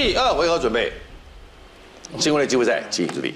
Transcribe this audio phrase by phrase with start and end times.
[0.00, 0.92] 第二回合准备，
[2.20, 3.34] 新闻类机会赛，请注意。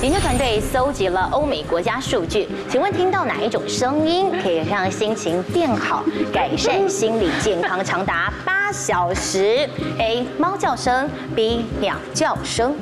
[0.00, 9.68] 研究团队搜集了欧美国家数据，请问听到哪一种声音可以让心情变好、改善心理健康长达八小时
[9.98, 10.24] ？A.
[10.38, 11.64] 猫叫声，B.
[11.80, 12.76] 鸟叫声。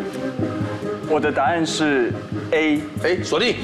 [1.09, 2.13] 我的答案是
[2.51, 2.79] A。
[3.03, 3.57] 哎，锁定。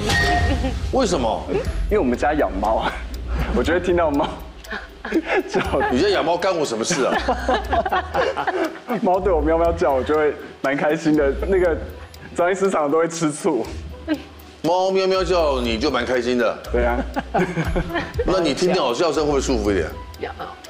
[0.91, 1.43] 为什么？
[1.91, 2.87] 因为我们家养猫，
[3.55, 4.31] 我觉得听到猫叫，
[5.91, 7.13] 你家养猫干我什么事啊？
[9.01, 11.31] 猫对我喵喵叫，我就会蛮开心的。
[11.47, 11.77] 那个。
[12.35, 13.63] 张医师常常都会吃醋，
[14.63, 16.57] 猫喵喵叫你就蛮开心的。
[16.71, 16.97] 对啊，
[18.25, 19.87] 那你听鸟叫声会不会舒服一点？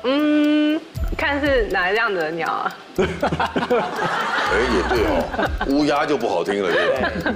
[0.04, 0.78] 嗯，
[1.18, 2.76] 看是哪一样的鸟啊？
[3.00, 6.70] 哎，也对哦，乌鸦就不好听了。
[6.70, 7.34] 对。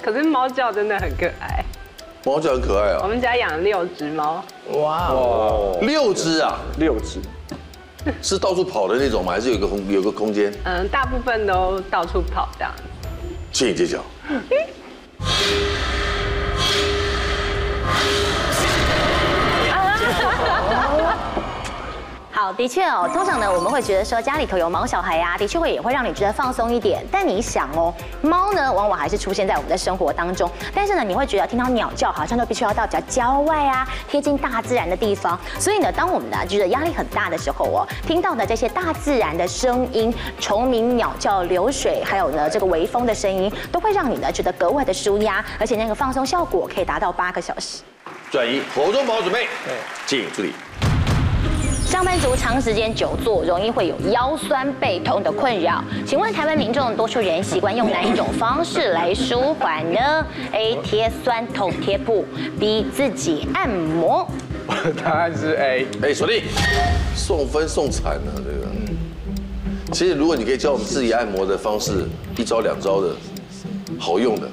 [0.00, 1.64] 可是猫叫真的很可爱。
[2.26, 2.98] 猫就很可爱啊。
[3.04, 4.44] 我们家养六只猫。
[4.72, 7.20] 哇哦，六只啊，六只。
[8.20, 9.32] 是到处跑的那种吗？
[9.32, 10.52] 还是有个空有个空间？
[10.64, 12.72] 嗯，大部分都到处跑这样。
[13.52, 14.02] 请揭晓。
[22.46, 27.04] 好，的确哦，通常呢，我们会觉得说家里头有毛小孩呀，的确会也会让你觉得放松一点。
[27.10, 30.48] 但你想哦，猫呢，往往还是出现在我们的生活当中。
[30.72, 35.36] 但是呢，你会觉得听到鸟叫，好像就必须要到比较郊外啊，贴近大自然的地方。
[35.58, 47.82] 所以呢，当我们呢觉得压力很大的时候哦，听到的这些大自然的声音，虫鸣、鸟叫、流水，还有呢这个微风的声音，都会让你呢觉得格外的舒压，而且那个放松效果可以达到八个小时。
[48.30, 49.74] 转移，活动宝准备，对，
[50.06, 50.52] 请助理。
[51.96, 55.82] 上班族长时间久坐，容易会有腰酸背痛的困扰。
[56.06, 60.76] 请问台湾民众多数人习惯用哪一种方式来舒缓呢？A.
[60.84, 62.26] 贴酸痛贴布
[62.60, 62.84] ，B.
[62.94, 64.28] 自己按摩。
[64.66, 65.86] 我 的答案是 A。
[66.02, 66.42] 哎，锁定，
[67.14, 69.94] 送分送惨了这个。
[69.94, 72.04] 其实如果你可以教我们自己按摩的方式，
[72.36, 73.16] 一招两招的，
[73.98, 74.46] 好用的。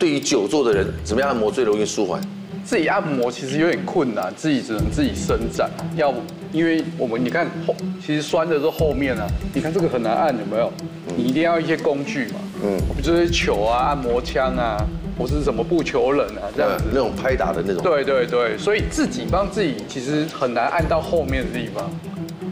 [0.00, 2.20] 对于久坐的人，怎么样按摩最容易舒缓？
[2.64, 6.12] 自己按摩其实有点困难，自己只能自己伸展，要
[6.52, 10.72] 因为我们你看后，其实酸的是后面啊，你看这个很难按，有没有？
[11.16, 14.78] 你一定要一些工具嘛，嗯，比如说球啊、按摩枪啊，
[15.18, 17.82] 或是什么不求人啊这样子，那种拍打的那种。
[17.82, 21.90] 对对对，所以自己帮自己其实很难按到后面的地方，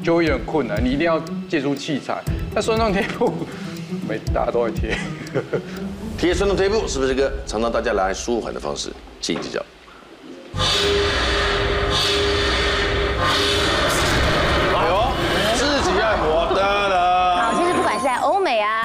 [0.03, 2.21] 就会有点困难，你一定要借助器材。
[2.55, 3.33] 那酸痛贴布，
[4.09, 4.97] 没大家都会贴，
[6.19, 8.91] 贴酸痛贴布是不是一个常常大家来舒缓的方式？
[9.21, 9.65] 请指教。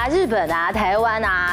[0.08, 1.45] 日本啊，台湾啊，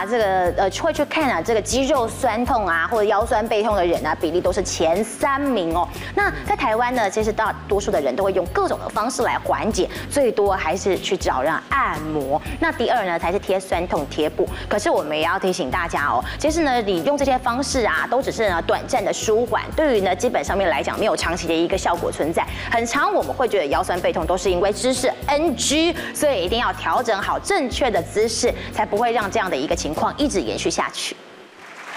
[0.52, 5.88] 个呃会去看啊，这个肌肉酸痛啊，或者腰酸背痛的人啊，比例都是前三名哦。
[6.16, 12.42] 那在台湾呢，其实大多数的人都会用各种的方式来缓解，最多还是去找人按摩。
[12.60, 14.48] 那第二呢，才是贴酸痛贴布。
[14.68, 22.46] 可是我们也要提醒大家哦，其实呢，你用这些方式啊，都只是呢短暂的舒缓，对于呢基本上面来讲，没有长期的一个效果存在。
[22.72, 28.54] 很常我们会觉得腰酸背痛都是因为姿势 NG，所以一定要调整好正确的姿势。
[28.74, 31.16] 才不会让这样的一个情况一直延续下去。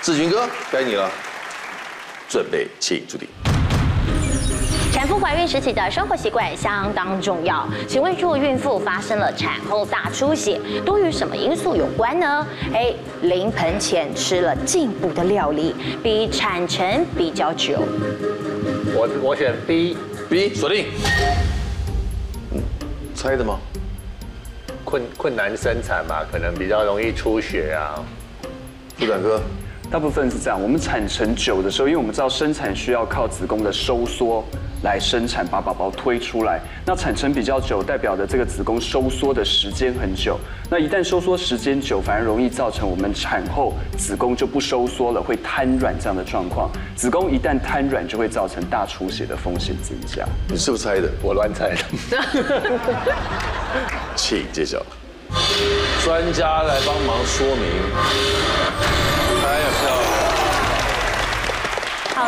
[0.03, 1.11] 志军哥，该你了，
[2.29, 3.27] 准备，请注定。
[4.93, 12.97] 产妇怀孕时期的生活习惯相当重要，请问如果孕妇发生了产后大出血，都与什么因素有关呢？A.
[13.23, 16.29] 临盆前吃了进补的料理，B.
[16.31, 17.83] 产程比较久。
[18.95, 20.87] 我我选 B，B 锁定。
[22.53, 22.63] 嗯，
[23.15, 23.59] 猜的吗？
[24.85, 27.99] 困困难生产嘛，可能比较容易出血啊。
[28.99, 29.43] 副长哥，
[29.91, 30.61] 大部分是这样。
[30.61, 34.43] 我们产程久的时候，因为我们知道生产需要靠子宫的收缩
[34.83, 36.59] 来生产，把宝宝推出来。
[36.87, 40.41] 那产程比较久，代表的这个子宫收缩的时间很久。
[40.71, 46.71] 那一旦收缩时间久，反而容易造成我们产后子宫就不收缩了，会瘫软这样的状况。
[46.95, 50.25] 子宫一旦瘫软，就会造成大出血的风险增加。
[50.49, 51.11] 你是不是猜的？
[51.23, 51.77] 我乱猜的。
[54.17, 54.83] 请揭晓。
[56.05, 59.16] 专家来帮忙说明。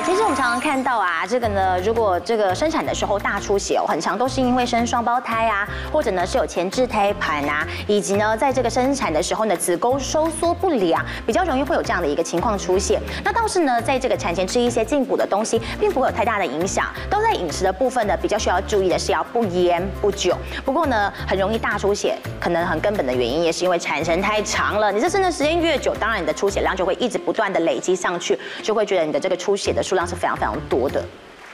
[0.08, 12.98] 其实我们常常看到啊，这个呢，如果这个生产的时候大出血哦，很常都是因为生双胞胎啊，或者呢是有前置胎盘啊，以及呢在这个生产的时候呢子宫收缩不良，比较容易会有这样的一个情况出现。
[13.22, 16.86] 那倒是呢，在这个产前吃一些进补的东西，并不会有太大的影响。
[17.10, 20.34] 都在饮食的部分呢，比较需要注意的是要不盐不酒。
[20.64, 24.90] 不过呢，很容易大出血，可能很根本的原因也是因为产程太长了。
[24.90, 31.04] 你这生的时间越久，当然你的出血量就会一直不断的累积上去，就会觉得你的这个出血的数是非常非常多的。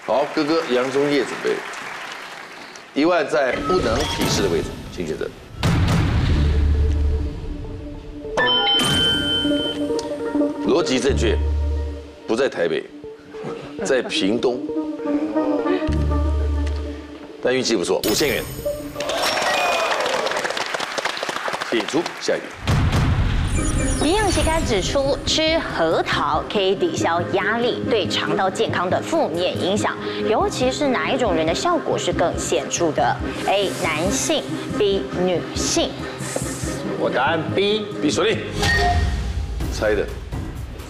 [0.07, 1.57] 好，哥哥杨宗业准备，
[2.95, 5.29] 一万在不能提示的位置，请选择。
[10.67, 11.39] 逻辑正确，
[12.27, 12.85] 不在台北，
[13.85, 14.61] 在屏东，
[17.43, 18.43] 但运气不错，五千元。
[21.71, 22.74] 请出下一个。
[24.05, 29.97] 营养期刊指出，吃核桃可以抵消压力对肠道健康的负面影响，
[30.29, 33.17] 尤其是哪一种人的效果是更显著的
[33.49, 33.71] ？A.
[33.83, 34.43] 男性
[34.79, 35.05] ，B.
[35.25, 35.89] 女性。
[37.01, 38.41] 我答案 B，B 锁定。
[39.73, 40.07] 猜的。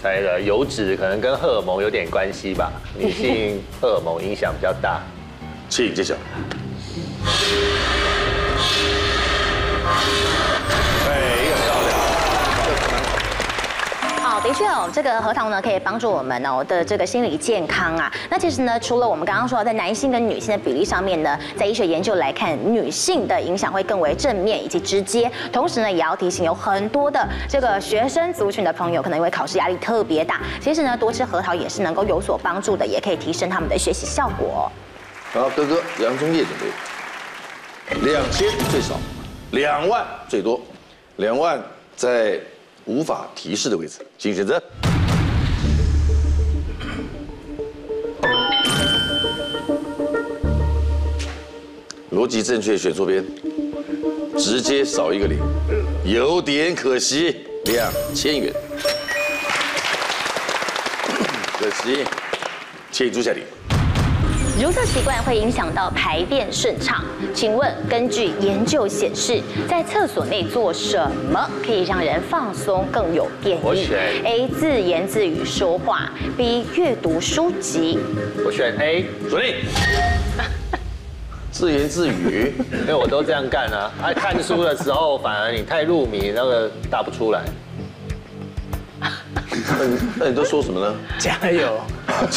[0.03, 2.69] 猜的油脂可能跟荷尔蒙有点关系吧，
[2.99, 5.01] 女性荷尔蒙影响比较大。
[5.69, 6.15] 请揭晓。
[14.35, 18.11] 好，的确哦，这个核桃呢可以帮助我们哦的这个心理健康啊。
[18.29, 25.31] 那其实呢，除了我们刚刚说在男性跟女性的比例上面呢，在医学研究来看，女性的影响会更为正面以及直接。
[25.53, 34.69] 同时呢，也要提醒有很多的这个学生族群的朋友，可能因为考试压力特别大，其实呢，多吃核桃也是能够有所帮助的，也可以提升他们的学习效果。
[35.31, 38.95] 好，哥哥杨宗业准备，两千最少，
[39.51, 40.59] 两万最多，
[41.15, 41.57] 两万
[41.95, 42.37] 在
[42.85, 44.61] 无法提示的位置，请选择。
[52.11, 53.25] 逻辑正确，选错边，
[54.37, 55.39] 直接少一个零，
[56.05, 58.53] 有点可惜，两千元，
[61.59, 62.05] 可惜，
[62.91, 63.41] 请出下题。
[64.57, 67.03] 如厕习惯会影响到排便顺畅，
[67.33, 70.97] 请问根据研究显示，在厕所内做什
[71.29, 73.89] 么可以让人放松更有便意
[74.23, 74.47] ？A.
[74.47, 76.65] 自言自语说话，B.
[76.73, 77.99] 阅读书籍。
[78.45, 79.55] 我选 A，锁定。
[81.51, 83.91] 自言自语，因为我都这样干啊。
[84.01, 87.43] 爱看书的时候，反而你太入迷，那个答不出来。
[89.01, 90.95] 那 你那你都说什么呢？
[91.19, 91.81] 加油！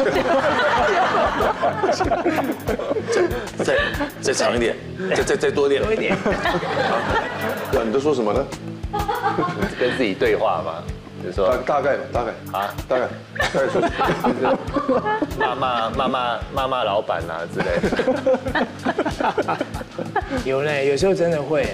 [3.59, 3.77] 再再
[4.21, 4.77] 再长一点，
[5.17, 5.83] 再再再多一点。
[5.83, 6.17] 多一点。
[7.73, 8.45] 那你都说什么呢？
[9.79, 10.83] 跟自己对话嘛，
[11.23, 13.07] 就说大大概吧，大概啊，大概
[13.53, 13.91] 大概说 什
[14.41, 14.59] 么？
[15.39, 17.89] 骂骂骂骂骂骂老板啊之类的。
[20.45, 21.67] 有呢，有时候真的会。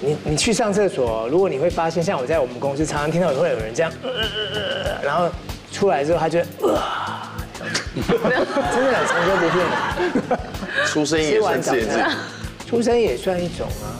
[0.00, 3.92] 你你去上厕所，如果你会发现，像我在我们公司常常听到会有人这样，
[5.02, 5.28] 然后
[5.70, 6.40] 出来之后他就，
[7.94, 9.66] 真的很长久不变。
[10.86, 12.02] 出声音也算自言自语，
[12.68, 13.98] 出生也算一种啊。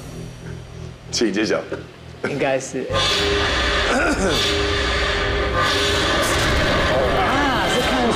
[1.10, 1.60] 请揭晓。
[2.28, 2.84] 应该是。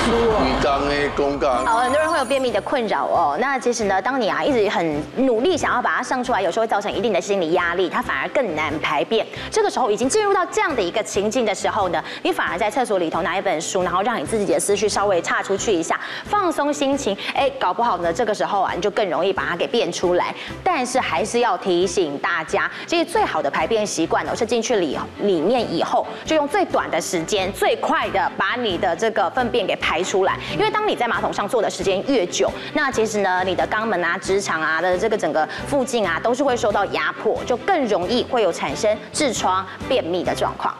[0.08, 1.66] 鱼缸诶，公缸。
[1.66, 3.36] 好，很多人会有便秘的困扰哦。
[3.40, 9.26] 那其实呢，当你啊一直很努力想要把它上出来，有时候会造成一定的心理压力，它反而更难排便。
[9.50, 17.16] 这个时候已经进入到这样的一个情境的时候呢，你反而在厕所里头拿一本书，然后让你自己的思绪稍微岔出去一下，放松心情。
[17.34, 20.32] 哎，搞不好呢，这个时候啊，你就更容易把它给便出来。
[20.62, 30.38] 但是还是要提醒大家，其实最好的排便习惯呢，是进去里里面以后，就用最短的时间，最快的把你的这个粪便给排出来。
[30.52, 40.74] 因为当你在马桶上坐的时间越久，那其实呢，你的肛门啊、直肠啊的这个整个附近啊，都是会受到压迫，就更容易会有产生痔疮、便秘的状况。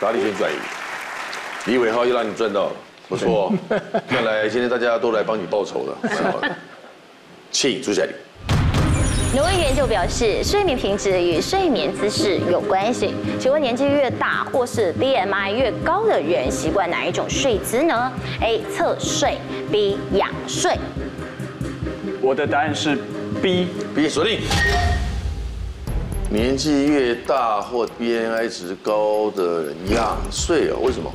[0.00, 0.56] 哪里先转移？
[1.66, 2.72] 李伟浩又让你赚到了，
[3.08, 3.52] 不错。
[4.08, 6.34] 看来今天大家都来帮你报仇了，是吗？
[7.50, 8.10] 请朱小丽。
[9.36, 13.14] 挪威研究表示，睡眠品质与睡眠姿势有关系。
[13.38, 18.62] 请问年纪越大或是 BMI 越高的人，习惯哪一种睡姿呢？A.
[18.74, 19.36] 侧睡
[19.70, 19.98] ，B.
[20.14, 20.78] 仰睡。
[22.22, 22.96] 我的答案是
[23.42, 23.68] B。
[23.94, 24.40] B 锁定。
[26.30, 30.78] 年纪越大或 BMI 值高的人仰睡哦？
[30.80, 31.12] 为什么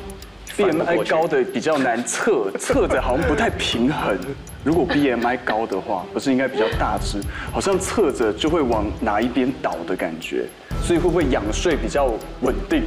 [0.55, 4.15] ？BMI 高的比较难侧，侧着好像不太平衡。
[4.63, 7.19] 如果 BMI 高的话，不是应该比较大只，
[7.51, 10.45] 好像侧着就会往哪一边倒的感觉，
[10.83, 12.83] 所以会不会仰睡比较稳定？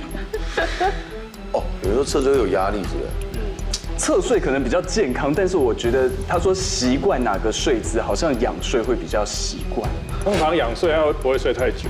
[1.53, 3.99] 哦，有时候侧睡会有压力，是不是？
[3.99, 9.89] 侧睡可能比较健康，但是我觉得他说习惯哪个睡姿，好像仰睡会比较习惯。
[10.23, 11.89] 通常仰睡他不会睡太久，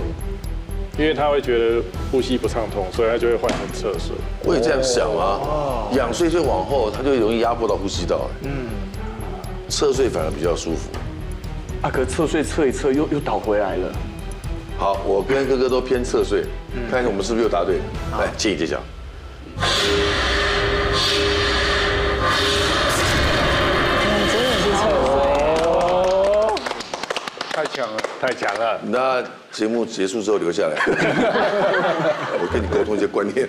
[0.99, 4.17] 因为他会觉得呼吸不畅通，所以他就会换成侧睡。
[4.45, 8.31] 我也这样想啊，仰睡就往后，他就容易压迫到呼吸道。
[8.43, 8.51] 嗯。
[9.75, 10.89] 侧睡反而比较舒服，
[11.83, 13.93] 啊，可侧睡侧一侧又又倒回来了。
[14.79, 16.45] 好，我跟哥哥都偏侧睡，
[16.89, 17.83] 看看我们是不是又答对了。
[18.21, 18.81] 来，请你揭晓。
[24.31, 25.11] 真的是侧睡
[25.67, 26.55] 哦。
[27.51, 28.01] 太强了。
[28.21, 28.81] 太强了。
[28.85, 30.75] 那节目结束之后留下来，
[32.43, 33.47] 我跟你沟通一些观念，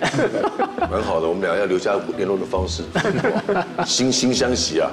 [0.88, 1.26] 蛮好的。
[1.26, 2.84] 我们俩要留下联络的方式，
[3.84, 4.88] 惺惺相惜啊。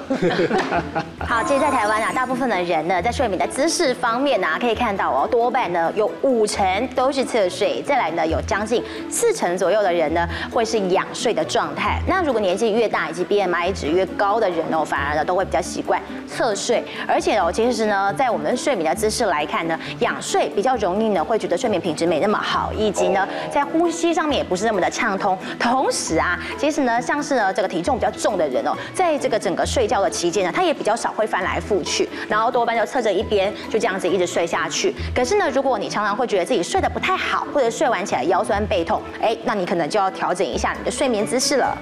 [1.20, 12.02] 好，其实，在台湾啊，大部分的人呢，在睡眠的姿势方面呢、啊，可以看到哦，多半呢有五成都是侧睡，再来呢有将近四成左右的人呢会是仰睡的状态。
[12.08, 25.38] 那如果年纪越大以及 BMI 值越高的人哦，反而呢都会比较习惯侧睡，而且哦，其实呢，在我们睡眠的姿势来看呢，仰睡比较容易呢会觉得睡眠品质没那么好，以及呢在呼吸上面也不是那么的畅通。
[25.60, 34.94] 同时啊，其实呢，像是呢这个体重比较重的人哦，在这个整个睡觉的期间呢，他也比较少会翻来覆去，然后多半就侧着一边，就这样子一直睡下去。
[35.16, 41.78] 可是呢，如果你常常会觉得自己睡得不太好，或者睡完起来腰酸背痛，哎，那你可能就要调整一下你的睡眠姿势了。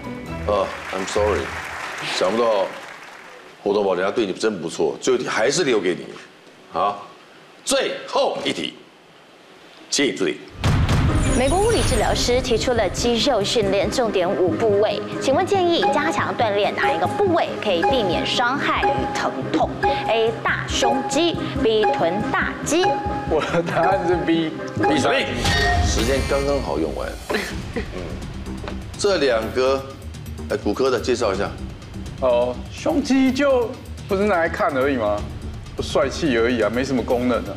[0.48, 1.42] 哦、uh,，I'm sorry，
[2.16, 2.66] 想不到
[3.64, 6.08] 活动宝人家对你真不错，最后一题还是留给你。
[6.72, 7.06] 好，
[7.64, 8.74] 最后一题，
[9.92, 10.38] 请注意。
[11.38, 19.70] 美国物理治疗师提出了肌肉训练重点五部位，请问建议加强锻炼哪一个部位可以避免伤害与疼痛
[20.08, 20.32] ？A.
[20.42, 21.84] 大胸肌，B.
[21.94, 22.86] 臀大肌。
[23.30, 24.52] 我的答案是 B。
[24.88, 25.14] B 什么？
[25.86, 27.10] 时间刚刚好用完。
[27.76, 27.82] 嗯，
[28.98, 29.84] 这两个。
[30.50, 31.50] 来，骨科的介绍一下。
[32.22, 33.70] 哦，胸肌就
[34.08, 35.20] 不是拿来看而已吗？
[35.76, 37.56] 不帅气而已啊，没什么功能啊。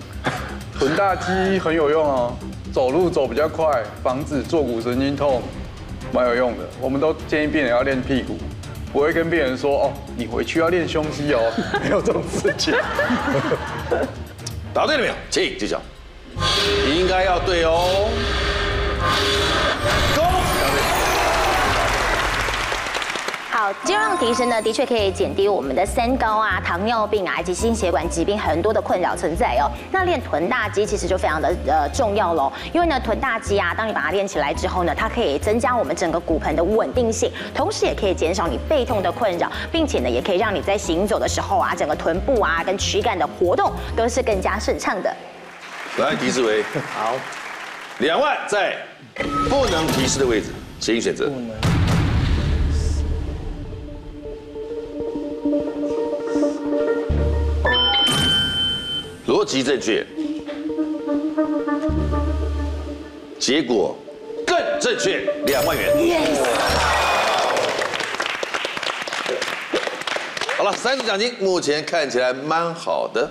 [0.78, 2.36] 臀大肌很有用哦，
[2.72, 5.40] 走路走比较快，防止坐骨神经痛，
[6.12, 6.64] 蛮有用的。
[6.80, 8.36] 我们都建议病人要练屁股，
[8.92, 11.40] 不会跟病人说哦，你回去要练胸肌哦，
[11.82, 12.74] 没有这种事情。
[14.74, 15.14] 答对了没有？
[15.30, 15.80] 请揭晓。
[16.86, 18.08] 你应该要对哦。
[23.50, 29.68] 好，肌肉量提升呢，的确可以减低我们的三高啊、糖尿病啊以及心血管疾病很多的困扰存在哦。
[29.90, 45.14] 那练臀大肌其实就非常的呃重要喽，因为呢臀大肌啊，当你把它练起来之后呢，它可以增加我们整个骨盆的稳定性，同时也可以减少你背痛的困扰，并且呢也可以让你在行走的时候啊，整个臀部啊跟躯干的活动都是更加顺畅的。
[45.98, 46.62] 来，狄志伟，
[46.94, 47.12] 好，
[47.98, 48.76] 两万在
[49.50, 50.46] 不能提示的位置，
[50.80, 51.30] 请选择。
[59.44, 60.02] 逻辑正确，
[63.38, 63.94] 结果
[64.46, 65.92] 更正确，两万元。
[70.56, 73.30] 好了，三组奖金目前看起来蛮好的。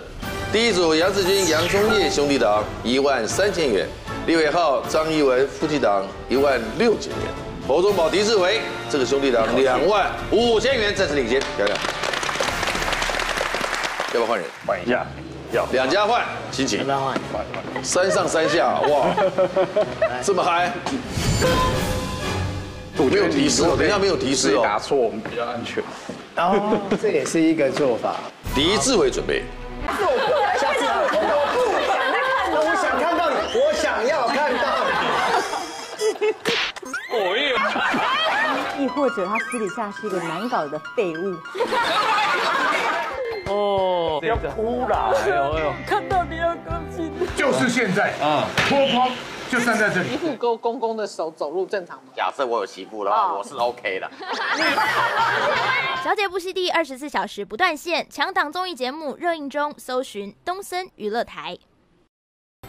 [0.52, 3.88] 第一组杨志军、杨宗业兄弟档一万三千元，
[4.28, 7.22] 李伟浩、张一文夫妻档一万六千元，
[7.68, 11.42] 侯忠宝、狄志伟这个兄弟档两万五千元，暂时领先。
[11.58, 11.76] 漂亮，
[14.14, 14.48] 要不要换人？
[14.66, 15.06] 换一下。
[15.52, 16.86] 要两家换，心情。
[16.86, 17.16] 两家换，
[17.84, 19.08] 三上三下，哇，
[20.24, 20.72] 这么嗨！
[22.98, 24.62] 没有提示哦，等一下没有提示哦。
[24.64, 25.84] 答错我们比较安全。
[26.38, 28.16] 哦，这也是一个做法。
[28.56, 29.44] 狄志为准备。
[30.58, 31.18] 下次我
[32.50, 34.66] 不，我想看到你，我想要看到
[36.20, 36.34] 你。
[37.12, 37.54] 我也。
[38.84, 41.36] 亦或者他私底下是一个难搞的废物。
[43.48, 45.14] 哦，要哭了！
[45.16, 47.12] 哎呦哎呦，看到你要高兴。
[47.36, 49.10] 就是现在啊，脱光
[49.50, 50.10] 就站在这里。
[50.10, 52.04] 媳妇勾公公的手走路正常吗？
[52.16, 54.10] 假设我有媳妇的话，我是 OK 的。
[56.04, 61.58] 小姐不息地二十四小时不断线，强档综艺节目热映中，搜寻东森娱乐台。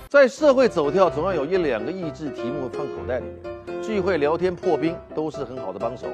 [0.09, 6.07] 在社会走跳，总要有一两个益智题目放口袋里面，聚会聊天破冰都是很好的帮手。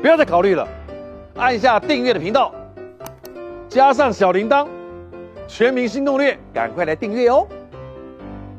[0.00, 0.66] 不要再考虑了，
[1.36, 2.52] 按下订阅的频道。
[3.76, 4.66] 加上小铃铛，
[5.46, 7.46] 全民新攻略，赶快来订阅哦！